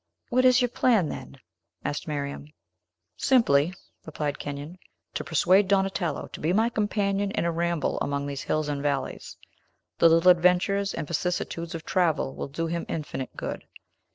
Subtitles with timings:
[0.29, 1.37] "What is your plan, then?"
[1.85, 2.47] asked Miriam.
[3.17, 3.71] "Simply,"
[4.03, 4.79] replied Kenyon,
[5.13, 9.37] "to persuade Donatello to be my companion in a ramble among these hills and valleys.
[9.99, 13.63] The little adventures and vicissitudes of travel will do him infinite good.